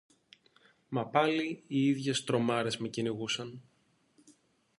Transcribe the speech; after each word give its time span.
Μα 0.89 1.07
πάλι 1.07 1.63
οι 1.67 1.85
ίδιες 1.85 2.23
τρομάρες 2.23 2.77
με 2.77 2.87
κυνηγούσαν. 2.87 3.63